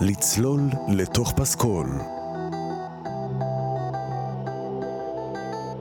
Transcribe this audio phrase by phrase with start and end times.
[0.00, 2.00] לצלול לתוך פסקול.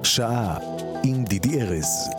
[0.04, 0.57] שעה
[1.04, 2.09] עם דידי ארז.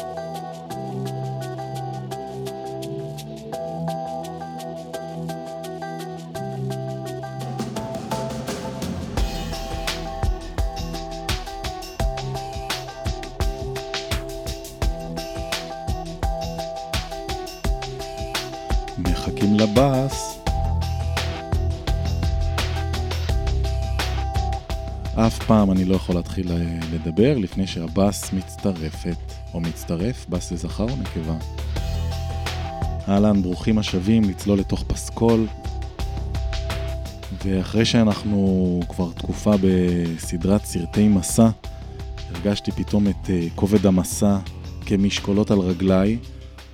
[18.98, 20.35] מחכים לבאס.
[25.46, 30.56] אף פעם אני לא יכול להתחיל אה, לדבר לפני שהבאס מצטרפת, או מצטרף, באס זה
[30.56, 31.36] זכר או נקבה.
[33.08, 35.46] אהלן, ברוכים השבים לצלול לתוך פסקול.
[37.44, 41.48] ואחרי שאנחנו כבר תקופה בסדרת סרטי מסע,
[42.30, 44.38] הרגשתי פתאום את אה, כובד המסע
[44.86, 46.18] כמשקולות על רגליי,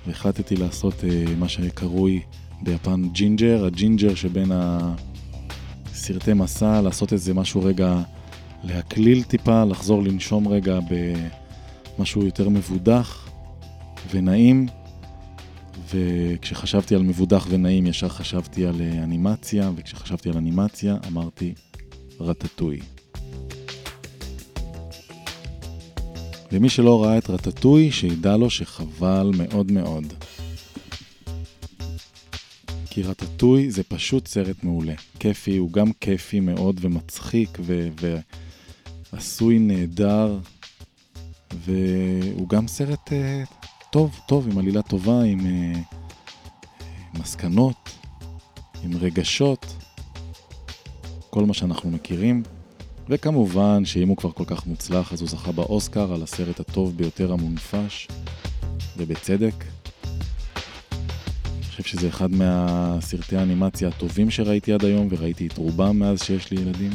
[0.07, 2.21] והחלטתי לעשות אה, מה שקרוי
[2.61, 8.01] ביפן ג'ינג'ר, הג'ינג'ר שבין הסרטי מסע, לעשות איזה משהו רגע,
[8.93, 10.79] להקליל טיפה, לחזור לנשום רגע
[11.97, 13.29] במשהו יותר מבודח
[14.11, 14.67] ונעים.
[15.93, 21.53] וכשחשבתי על מבודח ונעים, ישר חשבתי על אה, אנימציה, וכשחשבתי על אנימציה, אמרתי
[22.19, 22.79] רטטוי.
[26.51, 30.13] ומי שלא ראה את רטטוי, שידע לו שחבל מאוד מאוד.
[32.89, 34.95] כי רטטוי זה פשוט סרט מעולה.
[35.19, 37.89] כיפי, הוא גם כיפי מאוד ומצחיק ו-
[39.13, 40.37] ועשוי נהדר,
[41.53, 43.13] והוא גם סרט uh,
[43.91, 45.95] טוב, טוב, עם עלילה טובה, עם uh,
[47.19, 47.89] מסקנות,
[48.83, 49.65] עם רגשות,
[51.29, 52.43] כל מה שאנחנו מכירים.
[53.09, 57.33] וכמובן שאם הוא כבר כל כך מוצלח, אז הוא זכה באוסקר על הסרט הטוב ביותר
[57.33, 58.07] המונפש,
[58.97, 59.63] ובצדק.
[61.45, 66.51] אני חושב שזה אחד מהסרטי האנימציה הטובים שראיתי עד היום, וראיתי את רובם מאז שיש
[66.51, 66.91] לי ילדים.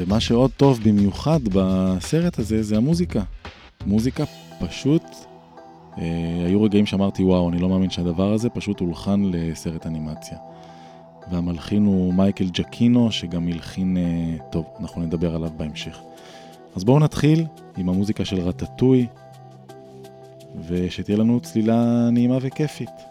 [0.00, 3.22] ומה שעוד טוב במיוחד בסרט הזה זה המוזיקה.
[3.86, 4.24] מוזיקה
[4.60, 5.02] פשוט,
[5.98, 10.38] אה, היו רגעים שאמרתי וואו, אני לא מאמין שהדבר הזה פשוט הולחן לסרט אנימציה.
[11.30, 15.98] והמלחין הוא מייקל ג'קינו, שגם הלחין, אה, טוב, אנחנו נדבר עליו בהמשך.
[16.76, 17.46] אז בואו נתחיל
[17.76, 19.06] עם המוזיקה של רטטוי,
[20.68, 23.09] ושתהיה לנו צלילה נעימה וכיפית.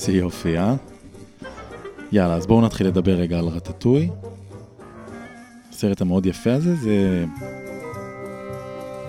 [0.00, 0.74] איזה יופי, אה?
[2.12, 4.10] יאללה, אז בואו נתחיל לדבר רגע על רטטוי.
[5.70, 7.24] הסרט המאוד יפה הזה זה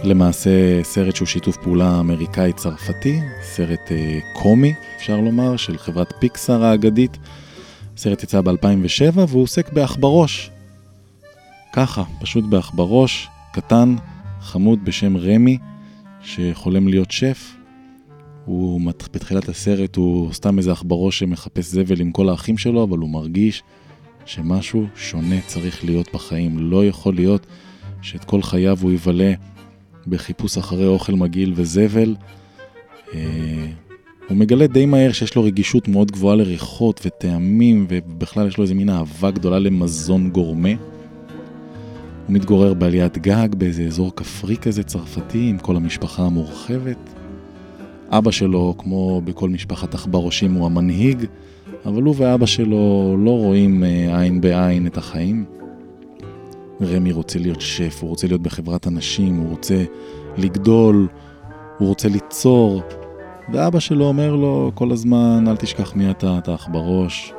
[0.03, 7.17] למעשה סרט שהוא שיתוף פעולה אמריקאי-צרפתי, סרט אה, קומי, אפשר לומר, של חברת פיקסאר האגדית.
[7.97, 10.51] הסרט יצא ב-2007 והוא עוסק בעכברוש.
[11.73, 13.95] ככה, פשוט בעכברוש, קטן,
[14.41, 15.57] חמוד בשם רמי,
[16.21, 17.61] שחולם להיות שף.
[18.45, 18.81] הוא,
[19.13, 23.63] בתחילת הסרט הוא סתם איזה עכברוש שמחפש זבל עם כל האחים שלו, אבל הוא מרגיש
[24.25, 26.71] שמשהו שונה צריך להיות בחיים.
[26.71, 27.45] לא יכול להיות
[28.01, 29.33] שאת כל חייו הוא יבלה
[30.07, 32.15] בחיפוש אחרי אוכל מגעיל וזבל.
[33.13, 33.67] אה,
[34.29, 38.73] הוא מגלה די מהר שיש לו רגישות מאוד גבוהה לריחות וטעמים, ובכלל יש לו איזה
[38.73, 40.69] מין אהבה גדולה למזון גורמה.
[42.27, 47.20] הוא מתגורר בעליית גג באיזה אזור כפרי כזה צרפתי עם כל המשפחה המורחבת.
[48.12, 51.25] אבא שלו, כמו בכל משפחת עכברושים, הוא המנהיג,
[51.86, 55.46] אבל הוא ואבא שלו לא רואים אה, עין בעין את החיים.
[56.81, 59.84] רמי רוצה להיות שף, הוא רוצה להיות בחברת אנשים, הוא רוצה
[60.38, 61.08] לגדול,
[61.78, 62.81] הוא רוצה ליצור,
[63.54, 67.34] ואבא שלו אומר לו כל הזמן, אל תשכח מי אתה, אתה עכברוש,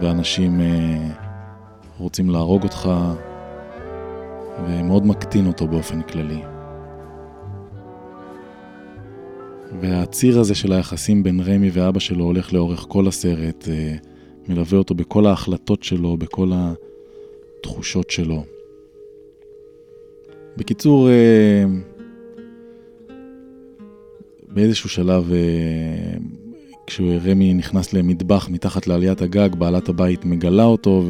[0.00, 1.08] ואנשים אה,
[1.98, 2.88] רוצים להרוג אותך,
[4.66, 6.40] ומאוד מקטין אותו באופן כללי.
[9.80, 13.94] והציר הזה של היחסים בין רמי ואבא שלו הולך לאורך כל הסרט, אה,
[14.48, 18.44] מלווה אותו בכל ההחלטות שלו, בכל התחושות שלו.
[20.56, 21.64] בקיצור, אה,
[24.48, 26.18] באיזשהו שלב, אה,
[26.86, 31.04] כשרמי נכנס למטבח מתחת לעליית הגג, בעלת הבית מגלה אותו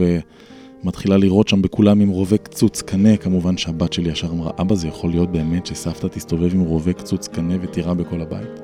[0.84, 3.16] ומתחילה לראות שם בכולם עם רובה קצוץ קנה.
[3.16, 7.28] כמובן שהבת שלי ישר אמרה, אבא, זה יכול להיות באמת שסבתא תסתובב עם רובה קצוץ
[7.28, 8.60] קנה ותירה בכל הבית?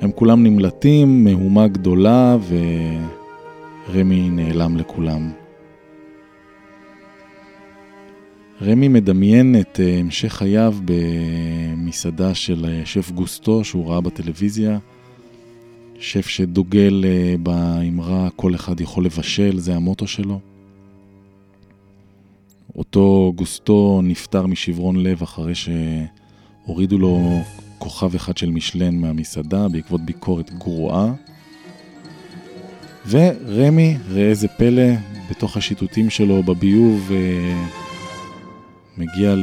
[0.00, 2.36] הם כולם נמלטים, מהומה גדולה,
[3.88, 5.30] ורמי נעלם לכולם.
[8.62, 14.78] רמי מדמיין את אה, המשך חייו במסעדה של אה, שף גוסטו שהוא ראה בטלוויזיה.
[15.98, 20.40] שף שדוגל אה, באמרה כל אחד יכול לבשל, זה המוטו שלו.
[22.78, 27.40] אותו גוסטו נפטר משברון לב אחרי שהורידו לו
[27.78, 31.12] כוכב אחד של משלן מהמסעדה בעקבות ביקורת גרועה.
[33.08, 34.92] ורמי, ראה איזה פלא,
[35.30, 37.12] בתוך השיטוטים שלו בביוב
[38.98, 39.34] מגיע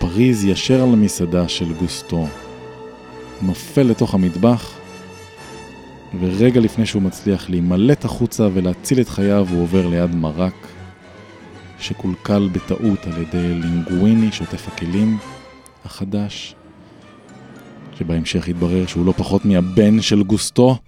[0.00, 2.26] לפריז ישר למסעדה של גוסטו,
[3.42, 4.74] נופל לתוך המטבח,
[6.20, 10.73] ורגע לפני שהוא מצליח להימלט החוצה ולהציל את חייו, הוא עובר ליד מרק
[11.78, 15.18] שקולקל בטעות על ידי לינגוויני, שוטף הכלים
[15.84, 16.54] החדש,
[17.98, 20.78] שבהמשך התברר שהוא לא פחות מהבן של גוסטו.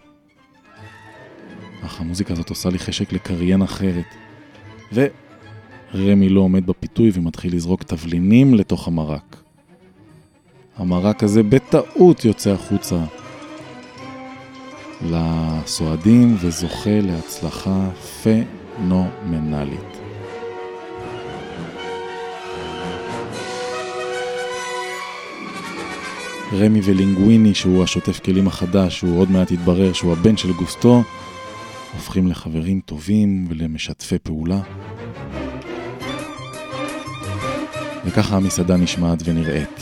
[1.87, 4.15] אך המוזיקה הזאת עושה לי חשק לקריין אחרת.
[4.93, 5.07] ו...
[5.95, 9.37] רמי לא עומד בפיתוי ומתחיל לזרוק תבלינים לתוך המרק.
[10.77, 12.97] המרק הזה בטעות יוצא החוצה
[15.03, 17.91] לסועדים וזוכה להצלחה
[18.23, 20.06] פנומנלית.
[26.53, 31.03] רמי ולינגוויני, שהוא השוטף כלים החדש, שהוא עוד מעט יתברר שהוא הבן של גוסטו,
[31.93, 34.61] הופכים לחברים טובים ולמשתפי פעולה.
[38.05, 39.76] וככה המסעדה נשמעת ונראית.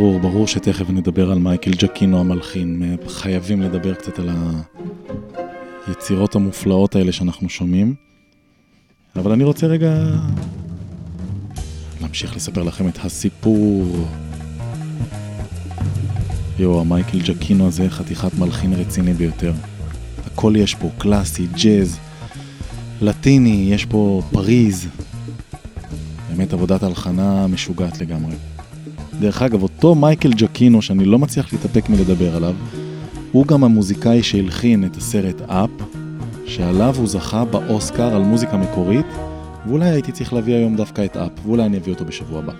[0.00, 2.96] ברור, ברור שתכף נדבר על מייקל ג'קינו המלחין.
[3.08, 4.30] חייבים לדבר קצת על
[5.86, 7.94] היצירות המופלאות האלה שאנחנו שומעים.
[9.16, 10.06] אבל אני רוצה רגע
[12.00, 14.06] להמשיך לספר לכם את הסיפור.
[16.58, 19.52] יואו, המייקל ג'קינו הזה חתיכת מלחין רציני ביותר.
[20.26, 21.98] הכל יש פה, קלאסי, ג'אז,
[23.00, 24.88] לטיני, יש פה פריז.
[26.28, 28.34] באמת עבודת הלחנה משוגעת לגמרי.
[29.20, 32.54] דרך אגב, אותו מייקל ג'קינו, שאני לא מצליח להתאפק מלדבר עליו,
[33.32, 35.70] הוא גם המוזיקאי שהלחין את הסרט אפ,
[36.46, 39.06] שעליו הוא זכה באוסקר על מוזיקה מקורית,
[39.66, 42.52] ואולי הייתי צריך להביא היום דווקא את אפ, ואולי אני אביא אותו בשבוע הבא.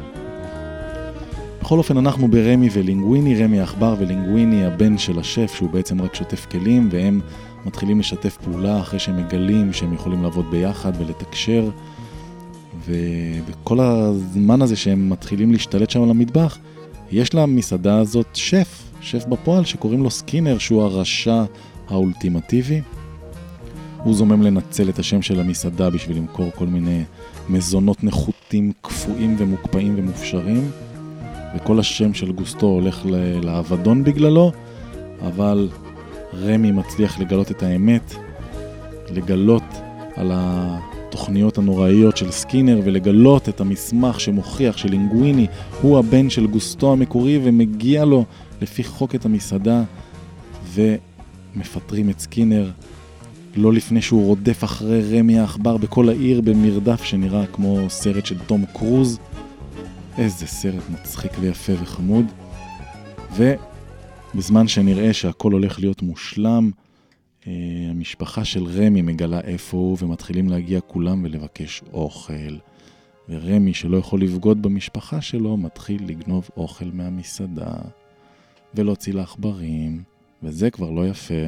[1.61, 6.47] בכל אופן, אנחנו ברמי ולינגוויני, רמי העכבר ולינגוויני, הבן של השף, שהוא בעצם רק שוטף
[6.51, 7.21] כלים, והם
[7.67, 11.69] מתחילים לשתף פעולה אחרי שהם מגלים שהם יכולים לעבוד ביחד ולתקשר.
[12.87, 16.59] ובכל הזמן הזה שהם מתחילים להשתלט שם על המטבח,
[17.13, 21.45] יש למסעדה הזאת שף, שף בפועל, שקוראים לו סקינר, שהוא הרשע
[21.89, 22.81] האולטימטיבי.
[24.03, 27.03] הוא זומם לנצל את השם של המסעדה בשביל למכור כל מיני
[27.49, 30.71] מזונות נחותים, קפואים ומוקפאים ומופשרים.
[31.57, 33.07] וכל השם של גוסטו הולך
[33.43, 34.53] לאבדון בגללו,
[35.27, 35.69] אבל
[36.35, 38.15] רמי מצליח לגלות את האמת,
[39.11, 39.63] לגלות
[40.17, 40.33] על
[41.11, 45.47] התוכניות הנוראיות של סקינר ולגלות את המסמך שמוכיח שלינגוויני
[45.83, 48.25] הוא הבן של גוסטו המקורי ומגיע לו
[48.63, 49.83] לפי חוק את המסעדה
[50.75, 52.71] ומפטרים את סקינר
[53.57, 58.65] לא לפני שהוא רודף אחרי רמי העכבר בכל העיר במרדף שנראה כמו סרט של תום
[58.73, 59.19] קרוז.
[60.19, 62.25] איזה סרט מצחיק ויפה וחמוד.
[63.37, 66.71] ובזמן שנראה שהכל הולך להיות מושלם,
[67.47, 72.57] המשפחה של רמי מגלה איפה הוא ומתחילים להגיע כולם ולבקש אוכל.
[73.29, 77.73] ורמי, שלא יכול לבגוד במשפחה שלו, מתחיל לגנוב אוכל מהמסעדה
[78.75, 80.03] ולהוציא לעכברים,
[80.43, 81.45] וזה כבר לא יפה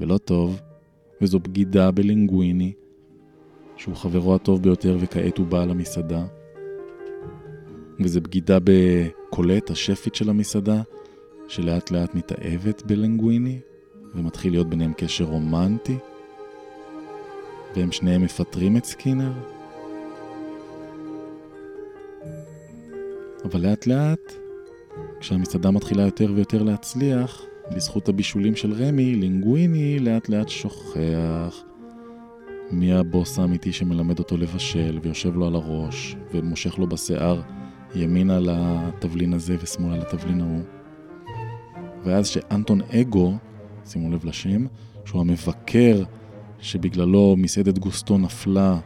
[0.00, 0.60] ולא טוב,
[1.20, 2.72] וזו בגידה בלינגוויני,
[3.76, 6.24] שהוא חברו הטוב ביותר וכעת הוא בעל המסעדה.
[8.00, 10.82] וזה בגידה בקולט, השפית של המסעדה,
[11.48, 13.58] שלאט לאט מתאהבת בלנגוויני,
[14.14, 15.96] ומתחיל להיות ביניהם קשר רומנטי,
[17.76, 19.32] והם שניהם מפטרים את סקינר.
[23.44, 24.32] אבל לאט לאט,
[25.20, 27.42] כשהמסעדה מתחילה יותר ויותר להצליח,
[27.76, 31.64] בזכות הבישולים של רמי, לינגוויני לאט לאט שוכח
[32.72, 37.40] מי הבוס האמיתי שמלמד אותו לבשל ויושב לו על הראש ומושך לו בשיער
[37.94, 40.62] ימינה לתבלין הזה ושמאלה לתבלין ההוא.
[42.04, 43.34] ואז שאנטון אגו,
[43.86, 44.66] שימו לב לשם,
[45.04, 46.02] שהוא המבקר
[46.60, 48.78] שבגללו מסעדת גוסטו נפלה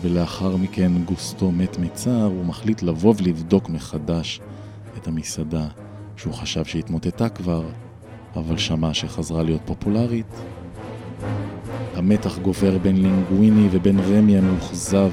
[0.00, 4.40] ולאחר מכן גוסטו מת מצער, הוא מחליט לבוא ולבדוק מחדש
[4.96, 5.66] את המסעדה
[6.16, 7.64] שהוא חשב שהתמוטטה כבר,
[8.36, 10.34] אבל שמע שחזרה להיות פופולרית.
[11.94, 15.10] המתח גובר בין לינגוויני ובין רמי המאוכזב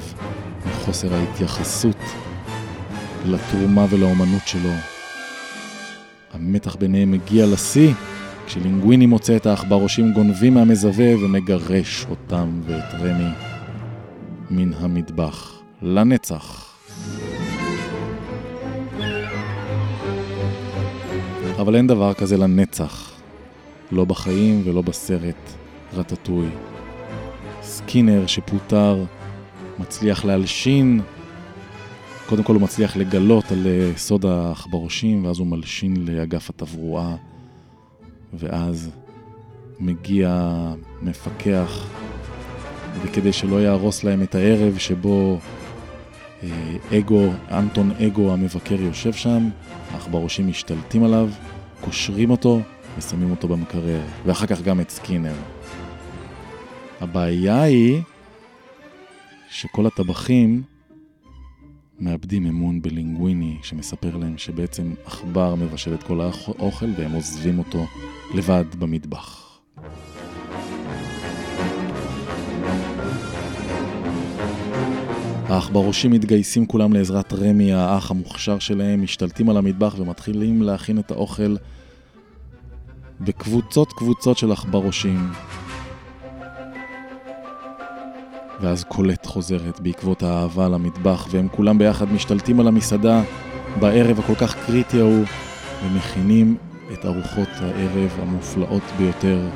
[0.66, 1.96] מחוסר ההתייחסות
[3.26, 4.72] לתרומה ולאומנות שלו.
[6.32, 7.92] המתח ביניהם מגיע לשיא
[8.52, 13.30] כשלינגוויני מוצא את העכברושים גונבים מהמזווה ומגרש אותם ואת רמי
[14.50, 15.62] מן המטבח.
[15.82, 16.74] לנצח.
[21.60, 23.20] אבל אין דבר כזה לנצח.
[23.92, 25.50] לא בחיים ולא בסרט
[25.94, 26.48] רטטוי.
[27.62, 29.04] סקינר שפוטר
[29.78, 31.00] מצליח להלשין
[32.26, 37.14] קודם כל הוא מצליח לגלות על אה, סוד העכברושים, ואז הוא מלשין לאגף התברואה,
[38.32, 38.90] ואז
[39.80, 40.50] מגיע
[41.02, 41.86] מפקח,
[43.02, 45.38] וכדי שלא יהרוס להם את הערב שבו
[46.42, 49.48] אה, אגו, אנטון אגו המבקר יושב שם,
[49.92, 51.28] העכברושים משתלטים עליו,
[51.80, 52.60] קושרים אותו
[52.98, 55.34] ושמים אותו במקרר, ואחר כך גם את סקינר.
[57.00, 58.00] הבעיה היא
[59.50, 60.62] שכל הטבחים
[62.02, 67.86] מאבדים אמון בלינגוויני שמספר להם שבעצם עכבר מבשל את כל האוכל והם עוזבים אותו
[68.34, 69.58] לבד במטבח.
[75.48, 81.56] העכברושים מתגייסים כולם לעזרת רמי, האח המוכשר שלהם, משתלטים על המטבח ומתחילים להכין את האוכל
[83.20, 85.30] בקבוצות קבוצות של עכברושים.
[88.62, 93.22] ואז קולט חוזרת בעקבות האהבה למטבח, והם כולם ביחד משתלטים על המסעדה
[93.80, 95.24] בערב הכל כך קריטי ההוא,
[95.84, 96.56] ומכינים
[96.92, 99.48] את ארוחות הערב המופלאות ביותר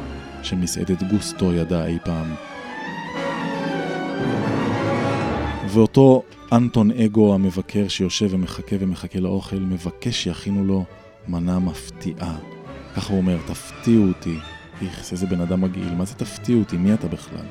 [0.42, 2.34] שמסעדת גוסטו ידעה אי פעם.
[5.68, 10.84] ואותו אנטון אגו המבקר שיושב ומחכה ומחכה לאוכל, מבקש שיכינו לו
[11.28, 12.36] מנה מפתיעה.
[12.96, 14.38] ככה הוא אומר, תפתיעו אותי.
[14.82, 16.76] איכס, איזה בן אדם מגעיל, מה זה תפתיעו אותי?
[16.76, 17.46] מי אתה בכלל?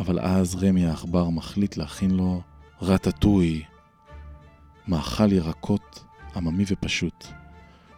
[0.00, 2.42] אבל אז רמי העכבר מחליט להכין לו
[2.82, 3.62] רטטוי,
[4.88, 6.04] מאכל ירקות
[6.36, 7.26] עממי ופשוט.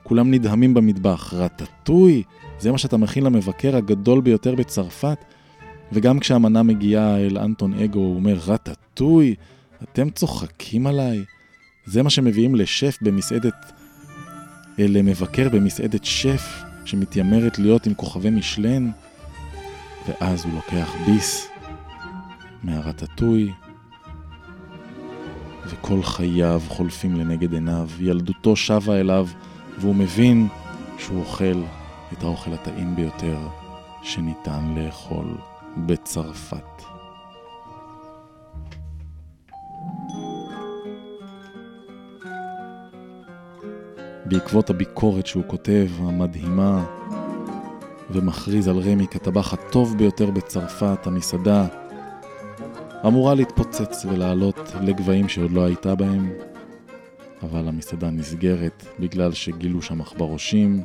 [0.03, 2.23] כולם נדהמים במטבח, רטטוי?
[2.59, 5.19] זה מה שאתה מכין למבקר הגדול ביותר בצרפת?
[5.93, 9.35] וגם כשהמנה מגיעה אל אנטון אגו, הוא אומר, רטטוי?
[9.83, 11.25] אתם צוחקים עליי?
[11.87, 13.73] זה מה שמביאים לשף במסעדת,
[14.79, 18.91] אה, למבקר במסעדת שף שמתיימרת להיות עם כוכבי משלן?
[20.09, 21.52] ואז הוא לוקח ביס
[22.63, 23.53] מהרטטוי,
[25.67, 29.27] וכל חייו חולפים לנגד עיניו, ילדותו שבה אליו,
[29.79, 30.49] והוא מבין
[30.99, 31.63] שהוא אוכל
[32.13, 33.39] את האוכל הטעים ביותר
[34.03, 35.37] שניתן לאכול
[35.77, 36.83] בצרפת.
[44.25, 46.85] בעקבות הביקורת שהוא כותב, המדהימה,
[48.11, 51.67] ומכריז על רמי כטבח הטוב ביותר בצרפת, המסעדה
[53.07, 56.33] אמורה להתפוצץ ולעלות לגבהים שעוד לא הייתה בהם,
[57.43, 60.83] אבל המסעדה נסגרת בגלל שגילו שם עכברושים.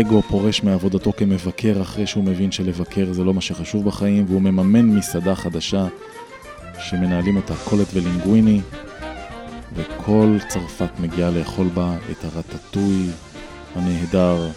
[0.00, 4.86] אגו פורש מעבודתו כמבקר אחרי שהוא מבין שלבקר זה לא מה שחשוב בחיים, והוא מממן
[4.86, 5.86] מסעדה חדשה
[6.80, 8.60] שמנהלים אותה קולט ולינגוויני,
[9.74, 13.06] וכל צרפת מגיעה לאכול בה את הרטטוי
[13.74, 14.50] הנהדר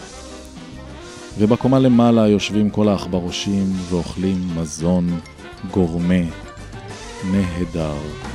[1.38, 5.06] ובקומה למעלה יושבים כל העכברושים ואוכלים מזון
[5.70, 6.24] גורמה
[7.32, 8.31] נהדר.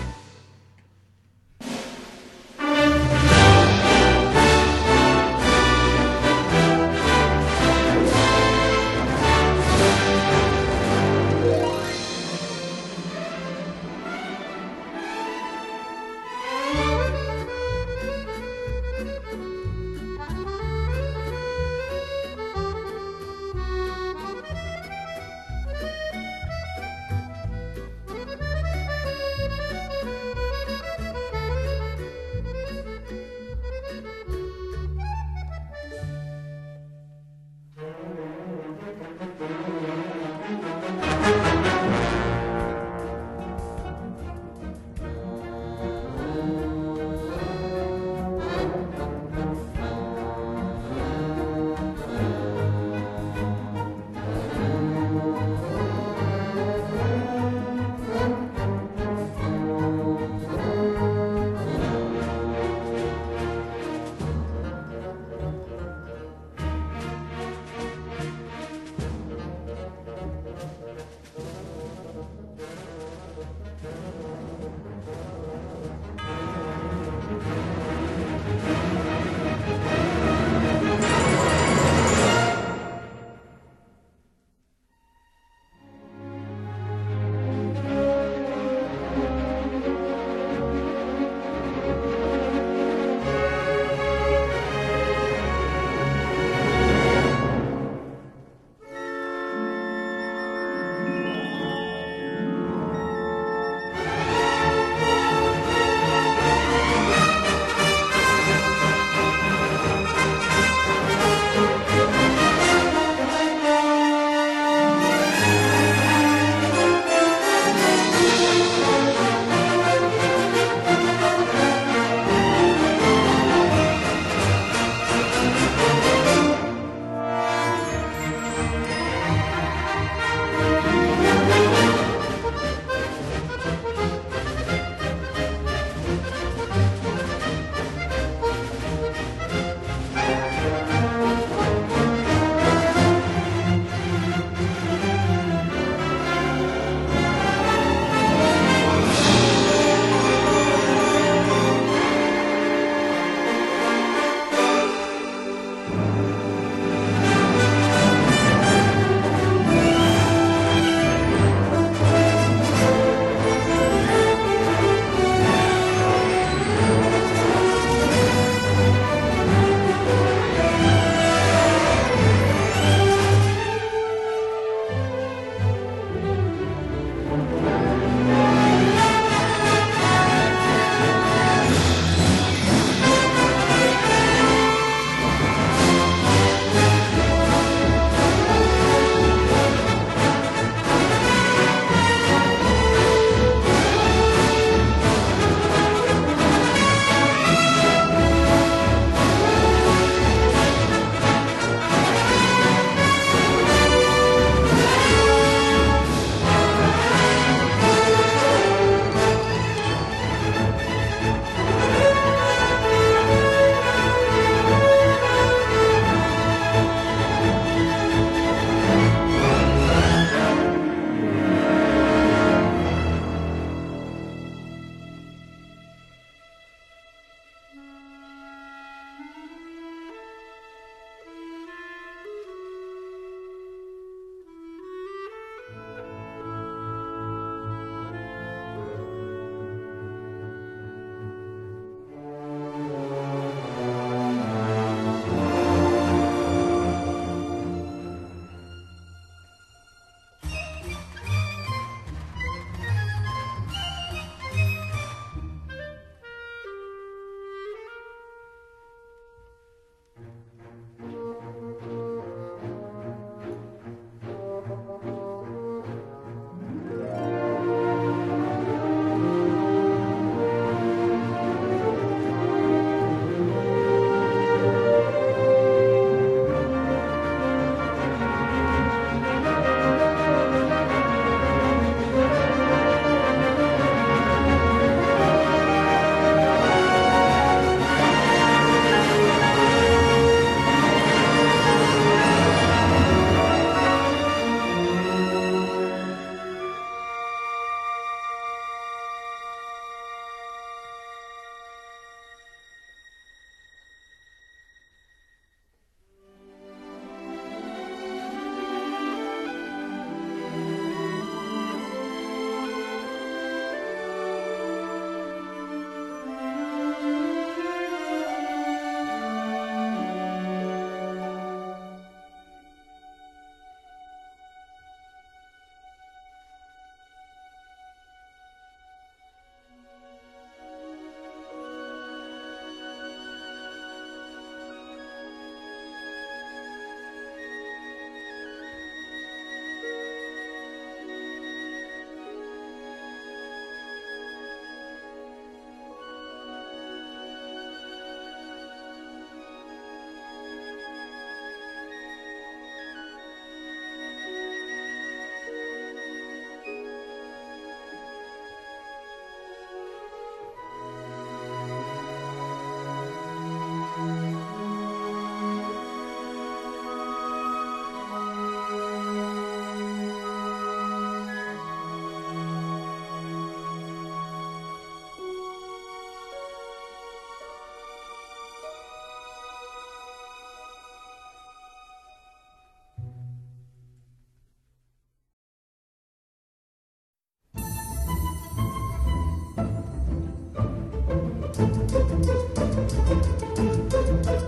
[392.78, 394.47] Música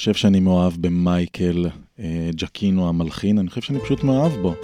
[0.00, 1.66] חושב שאני מאוהב במייקל
[1.98, 4.54] אה, ג'קינו המלחין, אני חושב שאני פשוט מאוהב בו.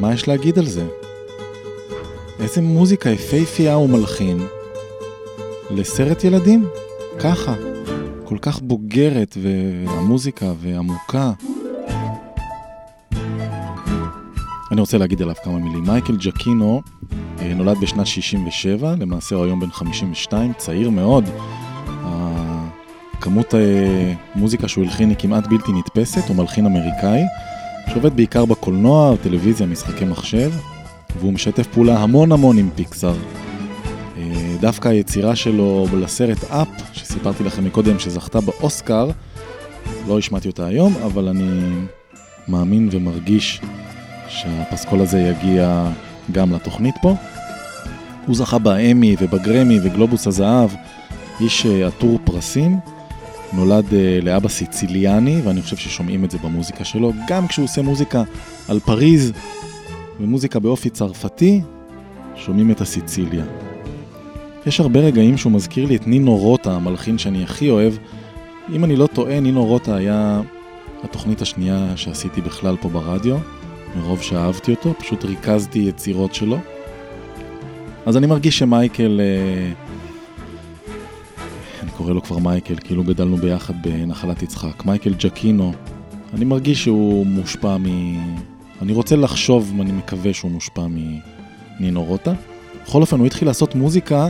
[0.00, 0.86] מה יש להגיד על זה?
[2.40, 4.38] איזה מוזיקה יפהפייה הוא מלחין
[5.70, 6.66] לסרט ילדים,
[7.18, 7.54] ככה,
[8.24, 11.32] כל כך בוגרת והמוזיקה ועמוקה.
[14.72, 15.84] אני רוצה להגיד עליו כמה מילים.
[15.84, 16.82] מייקל ג'קינו
[17.38, 21.24] אה, נולד בשנת 67, למעשה הוא היום בן 52, צעיר מאוד.
[23.22, 23.54] כמות
[24.34, 27.22] המוזיקה שהוא הלחין היא כמעט בלתי נתפסת, הוא מלחין אמריקאי,
[27.90, 30.52] שעובד בעיקר בקולנוע, טלוויזיה, משחקי מחשב,
[31.18, 33.16] והוא משתף פעולה המון המון עם פיקסאר.
[34.16, 39.10] אה, דווקא היצירה שלו לסרט אפ, שסיפרתי לכם מקודם שזכתה באוסקר,
[40.08, 41.70] לא השמעתי אותה היום, אבל אני
[42.48, 43.60] מאמין ומרגיש
[44.28, 45.90] שהפסקול הזה יגיע
[46.32, 47.14] גם לתוכנית פה.
[48.26, 50.70] הוא זכה באמי ובגרמי וגלובוס הזהב,
[51.40, 52.76] איש אה, עטור פרסים,
[53.52, 58.22] נולד אה, לאבא סיציליאני, ואני חושב ששומעים את זה במוזיקה שלו, גם כשהוא עושה מוזיקה
[58.68, 59.32] על פריז
[60.20, 61.60] ומוזיקה באופי צרפתי,
[62.36, 63.44] שומעים את הסיציליה.
[64.66, 67.92] יש הרבה רגעים שהוא מזכיר לי את נינו רוטה, המלחין שאני הכי אוהב.
[68.72, 70.40] אם אני לא טועה, נינו רוטה היה
[71.04, 73.36] התוכנית השנייה שעשיתי בכלל פה ברדיו,
[73.96, 76.58] מרוב שאהבתי אותו, פשוט ריכזתי יצירות שלו.
[78.06, 79.72] אז אני מרגיש שמייקל, אה,
[82.02, 85.72] קורא לו כבר מייקל, כאילו גדלנו ביחד בנחלת יצחק, מייקל ג'קינו,
[86.34, 87.86] אני מרגיש שהוא מושפע מ...
[88.82, 90.86] אני רוצה לחשוב, אני מקווה שהוא מושפע
[91.80, 92.32] מנינו רוטה.
[92.84, 94.28] בכל אופן, הוא התחיל לעשות מוזיקה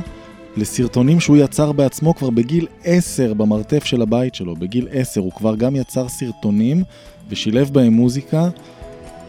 [0.56, 4.56] לסרטונים שהוא יצר בעצמו כבר בגיל 10 במרתף של הבית שלו.
[4.56, 6.85] בגיל 10 הוא כבר גם יצר סרטונים
[7.28, 8.48] ושילב בהם מוזיקה.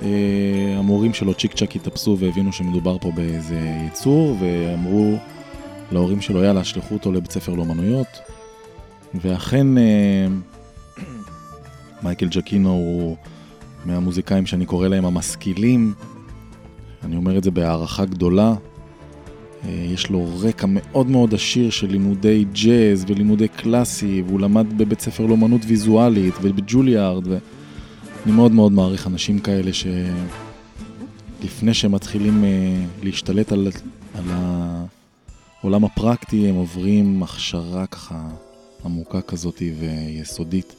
[0.01, 0.09] אה,
[0.77, 5.17] המורים שלו צ'יק צ'אק התאפסו והבינו שמדובר פה באיזה יצור, ואמרו
[5.91, 8.32] להורים שלו, יאללה, שלחו אותו לבית ספר לאומנויות.
[9.21, 10.27] ואכן, אה,
[12.03, 13.15] מייקל ג'קינו הוא
[13.85, 15.93] מהמוזיקאים שאני קורא להם המשכילים.
[17.03, 18.53] אני אומר את זה בהערכה גדולה.
[19.65, 25.01] אה, יש לו רקע מאוד מאוד עשיר של לימודי ג'אז ולימודי קלאסי, והוא למד בבית
[25.01, 27.41] ספר לאומנות ויזואלית ובג'וליארד, ואני
[28.35, 29.71] מאוד מאוד מעריך אנשים כאלה
[31.41, 33.67] שלפני שהם מתחילים אה, להשתלט על,
[34.15, 34.23] על
[35.61, 38.29] העולם הפרקטי, הם עוברים הכשרה ככה
[38.85, 40.75] עמוקה כזאת ויסודית.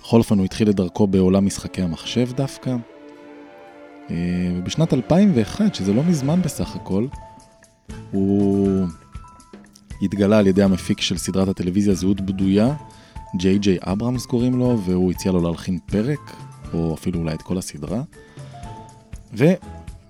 [0.00, 2.76] בכל אופן, הוא התחיל את דרכו בעולם משחקי המחשב דווקא.
[4.10, 4.16] אה,
[4.56, 7.06] ובשנת 2001, שזה לא מזמן בסך הכל,
[8.10, 8.86] הוא
[10.02, 12.74] התגלה על ידי המפיק של סדרת הטלוויזיה זהות בדויה,
[13.36, 16.36] ג'יי ג'יי אברהמס קוראים לו, והוא הציע לו להלחין פרק,
[16.74, 18.02] או אפילו אולי את כל הסדרה.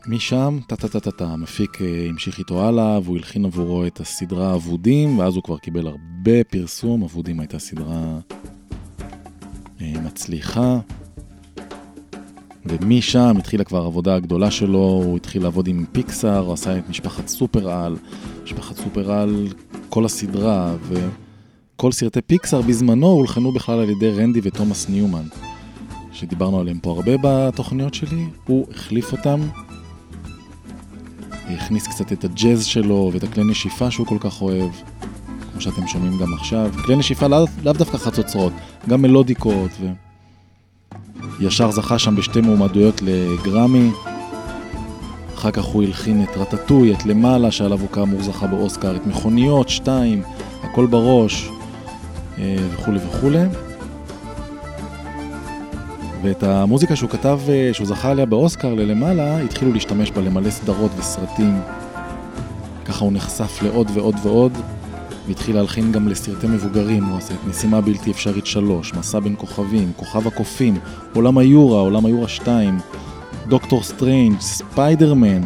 [0.06, 5.42] ומשם, טה-טה-טה-טה, המפיק אה, המשיך איתו הלאה, והוא הלחין עבורו את הסדרה אבודים, ואז הוא
[5.42, 8.18] כבר קיבל הרבה פרסום, אבודים הייתה סדרה
[9.80, 10.78] אה, מצליחה.
[12.66, 17.28] ומשם התחילה כבר העבודה הגדולה שלו, הוא התחיל לעבוד עם פיקסאר, הוא עשה את משפחת
[17.28, 17.96] סופר-על,
[18.44, 19.48] משפחת סופר-על,
[19.88, 25.26] כל הסדרה, וכל סרטי פיקסאר בזמנו הולחנו בכלל על ידי רנדי ותומאס ניומן,
[26.12, 29.40] שדיברנו עליהם פה הרבה בתוכניות שלי, הוא החליף אותם,
[31.54, 34.70] הכניס קצת את הג'אז שלו ואת הכלי נשיפה שהוא כל כך אוהב,
[35.52, 36.70] כמו שאתם שומעים גם עכשיו.
[36.84, 38.52] כלי נשיפה לאו לא דווקא חצוצרות,
[38.88, 39.86] גם מלודיקות ו...
[41.40, 43.90] ישר זכה שם בשתי מועמדויות לגרמי.
[45.34, 49.68] אחר כך הוא הלחין את רטטוי, את למעלה, שעליו הוא כאמור זכה באוסקר, את מכוניות,
[49.68, 50.22] שתיים,
[50.62, 51.48] הכל בראש,
[52.38, 53.44] אה, וכולי וכולי.
[56.22, 60.90] ואת המוזיקה שהוא כתב, אה, שהוא זכה עליה באוסקר ללמעלה, התחילו להשתמש בה למלא סדרות
[60.98, 61.60] וסרטים.
[62.84, 64.52] ככה הוא נחשף לעוד ועוד ועוד.
[65.26, 69.92] והתחיל להלחין גם לסרטי מבוגרים, הוא עושה את משימה בלתי אפשרית 3, מסע בין כוכבים,
[69.96, 70.74] כוכב הקופים,
[71.14, 72.78] עולם היורה, עולם היורה 2,
[73.48, 75.40] דוקטור סטריינג', ספיידרמן.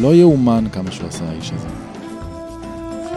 [0.00, 1.68] לא יאומן כמה שהוא עשה האיש הזה.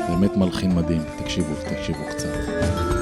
[0.09, 2.92] באמת מלחין מדהים, תקשיבו, תקשיבו קצת.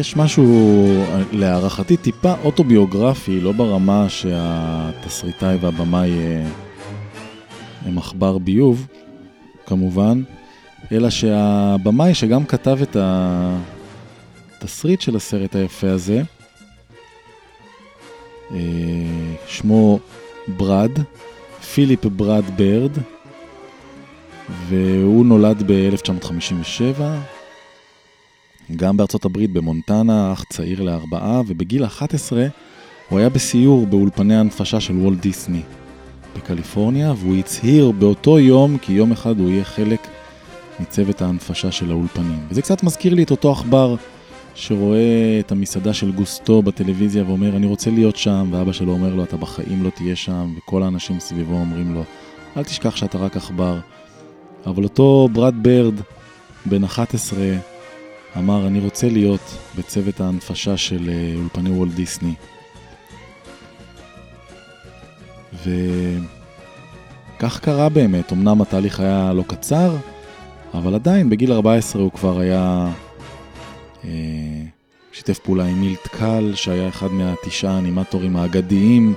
[0.00, 0.84] יש משהו,
[1.32, 6.46] להערכתי, טיפה אוטוביוגרפי, לא ברמה שהתסריטאי והבמאי אה,
[7.84, 8.86] הם עכבר ביוב,
[9.66, 10.22] כמובן,
[10.92, 12.96] אלא שהבמאי שגם כתב את
[14.60, 16.22] התסריט של הסרט היפה הזה,
[18.50, 18.56] אה,
[19.46, 19.98] שמו
[20.48, 20.92] ברד,
[21.74, 22.92] פיליפ ברד ברד,
[24.68, 27.00] והוא נולד ב-1957.
[28.76, 32.46] גם בארצות הברית, במונטנה, אח צעיר לארבעה, ובגיל 11
[33.08, 35.62] הוא היה בסיור באולפני הנפשה של וולט דיסני
[36.36, 40.06] בקליפורניה, והוא הצהיר באותו יום כי יום אחד הוא יהיה חלק
[40.80, 42.38] מצוות ההנפשה של האולפנים.
[42.50, 43.96] וזה קצת מזכיר לי את אותו עכבר
[44.54, 49.24] שרואה את המסעדה של גוסטו בטלוויזיה ואומר, אני רוצה להיות שם, ואבא שלו אומר לו,
[49.24, 52.04] אתה בחיים לא תהיה שם, וכל האנשים סביבו אומרים לו,
[52.56, 53.78] אל תשכח שאתה רק עכבר.
[54.66, 55.94] אבל אותו ברד ברד,
[56.66, 57.38] בן 11,
[58.38, 62.34] אמר, אני רוצה להיות בצוות ההנפשה של אה, אולפני וולט דיסני.
[65.52, 69.96] וכך קרה באמת, אמנם התהליך היה לא קצר,
[70.74, 72.92] אבל עדיין בגיל 14 הוא כבר היה...
[74.04, 74.10] אה,
[75.12, 79.14] שיתף פעולה עם מילט קל, שהיה אחד מהתשעה האנימטורים האגדיים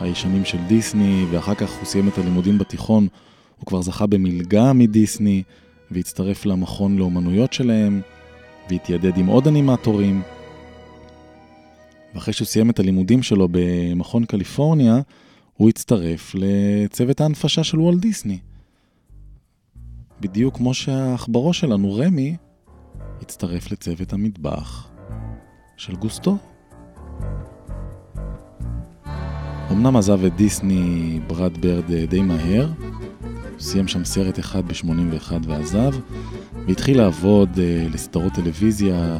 [0.00, 3.08] הישנים של דיסני, ואחר כך הוא סיים את הלימודים בתיכון,
[3.58, 5.42] הוא כבר זכה במלגה מדיסני,
[5.90, 8.00] והצטרף למכון לאומנויות שלהם.
[8.70, 10.22] והתיידד עם עוד אנימטורים.
[12.14, 15.00] ואחרי שהוא סיים את הלימודים שלו במכון קליפורניה,
[15.56, 18.38] הוא הצטרף לצוות ההנפשה של וולט דיסני.
[20.20, 22.36] בדיוק כמו שהעכברו שלנו, רמי,
[23.22, 24.90] הצטרף לצוות המטבח
[25.76, 26.36] של גוסטו.
[29.70, 32.72] אמנם עזב את דיסני ברד ברד די מהר,
[33.58, 35.94] סיים שם סרט אחד ב-81 ועזב,
[36.66, 39.18] והתחיל לעבוד uh, לסדרות טלוויזיה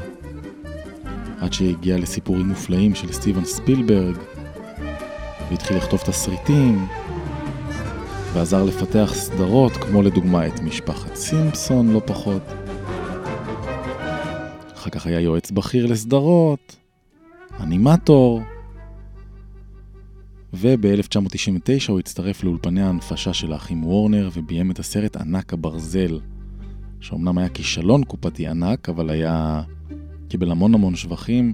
[1.40, 4.16] עד שהגיע לסיפורים מופלאים של סטיבן ספילברג,
[5.50, 6.86] והתחיל לכתוב תסריטים,
[8.32, 12.42] ועזר לפתח סדרות כמו לדוגמה את משפחת סימפסון לא פחות.
[14.74, 16.76] אחר כך היה יועץ בכיר לסדרות,
[17.60, 18.40] אנימטור,
[20.52, 26.20] וב-1999 הוא הצטרף לאולפני ההנפשה של האחים וורנר וביים את הסרט ענק הברזל,
[27.00, 29.62] שאומנם היה כישלון קופתי ענק, אבל היה...
[30.30, 31.52] קיבל המון המון שבחים,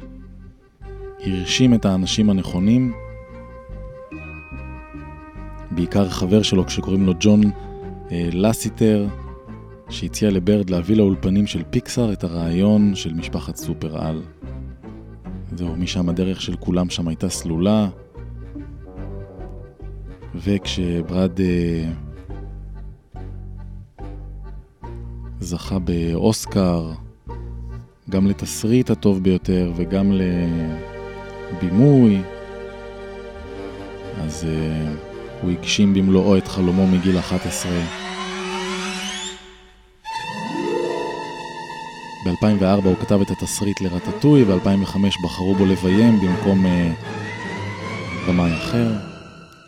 [1.21, 2.93] הרשים את האנשים הנכונים,
[5.71, 7.41] בעיקר חבר שלו כשקוראים לו ג'ון
[8.11, 9.07] אה, לסיטר,
[9.89, 14.23] שהציע לברד להביא לאולפנים של פיקסאר את הרעיון של משפחת סופר על.
[15.53, 17.89] זהו, משם הדרך של כולם שם הייתה סלולה,
[20.35, 21.93] וכשברד אה,
[25.41, 26.93] זכה באוסקר,
[28.11, 30.13] גם לתסריט הטוב ביותר וגם
[31.53, 32.23] לבימוי,
[34.21, 34.93] אז אה,
[35.43, 37.73] הוא הגשים במלואו את חלומו מגיל 11.
[42.25, 46.93] ב-2004 הוא כתב את התסריט לרטטוי, ב-2005 בחרו בו לביים במקום אה,
[48.29, 48.93] במאי אחר,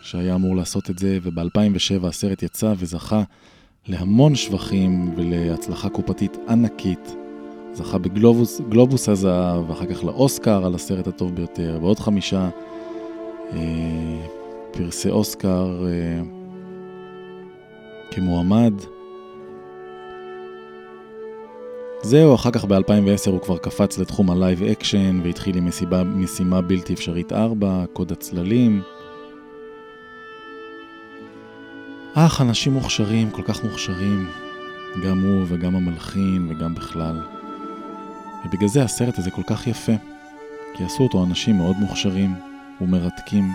[0.01, 3.23] שהיה אמור לעשות את זה, וב-2007 הסרט יצא וזכה
[3.89, 7.15] להמון שבחים ולהצלחה קופתית ענקית.
[7.73, 12.49] זכה בגלובוס הזהב, ואחר כך לאוסקר על הסרט הטוב ביותר, ועוד חמישה
[13.53, 13.59] אה,
[14.71, 16.21] פרסי אוסקר אה,
[18.11, 18.73] כמועמד.
[22.01, 26.61] זהו, אחר כך ב-2010 הוא כבר קפץ לתחום ה live action והתחיל עם מסיבה, משימה
[26.61, 28.81] בלתי אפשרית 4, קוד הצללים.
[32.13, 34.29] אך, אנשים מוכשרים, כל כך מוכשרים,
[35.03, 37.21] גם הוא וגם המלחין וגם בכלל.
[38.45, 39.91] ובגלל זה הסרט הזה כל כך יפה,
[40.73, 42.35] כי עשו אותו אנשים מאוד מוכשרים
[42.81, 43.51] ומרתקים.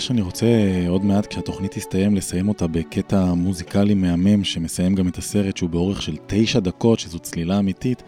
[0.00, 0.46] שאני רוצה
[0.88, 6.02] עוד מעט, כשהתוכנית תסתיים, לסיים אותה בקטע מוזיקלי מהמם שמסיים גם את הסרט שהוא באורך
[6.02, 8.02] של תשע דקות, שזו צלילה אמיתית.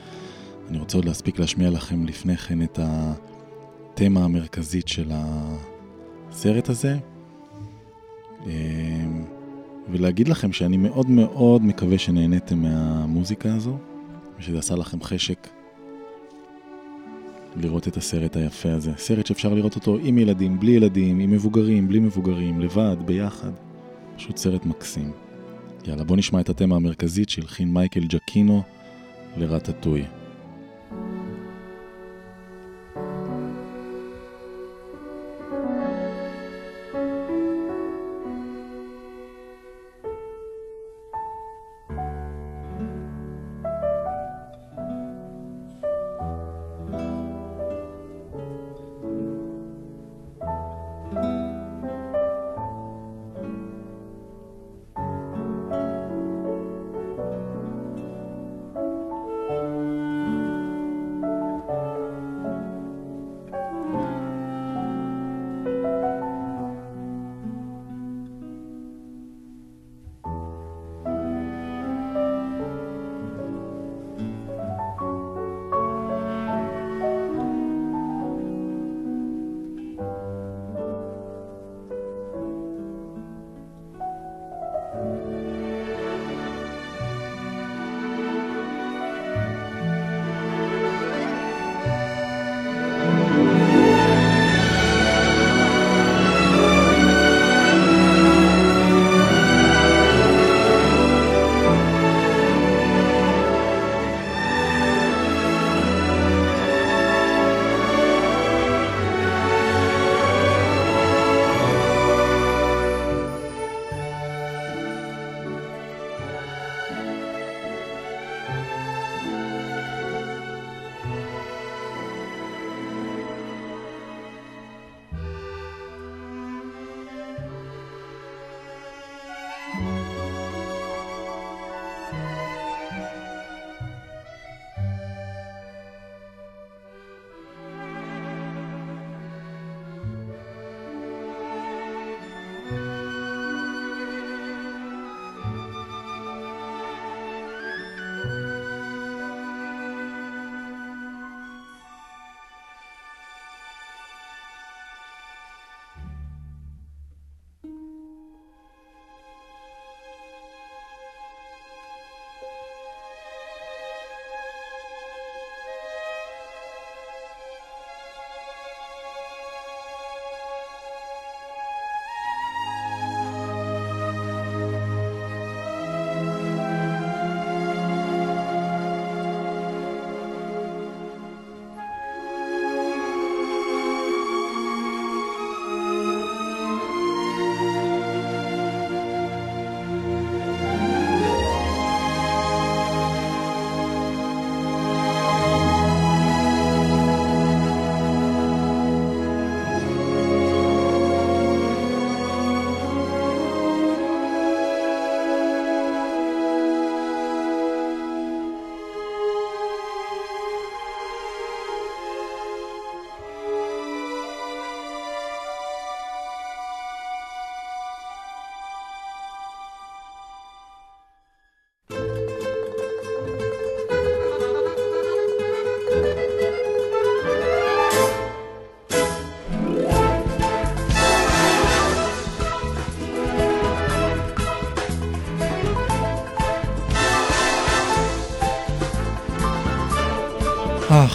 [0.71, 5.11] אני רוצה עוד להספיק להשמיע לכם לפני כן את התמה המרכזית של
[6.31, 6.97] הסרט הזה.
[8.47, 9.25] אמ,
[9.89, 13.77] ולהגיד לכם שאני מאוד מאוד מקווה שנהניתם מהמוזיקה הזו,
[14.39, 15.49] ושזה עשה לכם חשק
[17.57, 18.93] לראות את הסרט היפה הזה.
[18.97, 23.51] סרט שאפשר לראות אותו עם ילדים, בלי ילדים, עם מבוגרים, בלי מבוגרים, לבד, ביחד.
[24.17, 25.13] פשוט סרט מקסים.
[25.87, 28.63] יאללה, בוא נשמע את התמה המרכזית שהלחין מייקל ג'קינו
[29.37, 30.05] לרטטוי.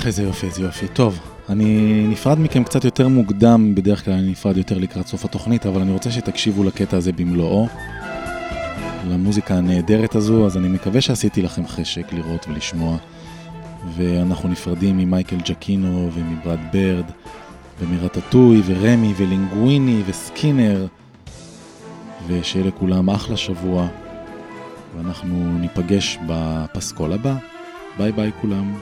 [0.08, 0.88] איזה יופי, איזה יופי.
[0.88, 5.66] טוב, אני נפרד מכם קצת יותר מוקדם, בדרך כלל אני נפרד יותר לקראת סוף התוכנית,
[5.66, 7.68] אבל אני רוצה שתקשיבו לקטע הזה במלואו,
[9.10, 12.98] למוזיקה הנהדרת הזו, אז אני מקווה שעשיתי לכם חשק לראות ולשמוע.
[13.96, 17.06] ואנחנו נפרדים ממייקל ג'קינו ומברד ברד
[17.80, 20.88] ומרטטוי ורמי ולינגוויני וסקינר
[22.28, 23.88] ושיהיה לכולם אחלה שבוע
[24.98, 27.36] ואנחנו ניפגש בפסקול הבא.
[27.98, 28.74] ביי ביי כולם.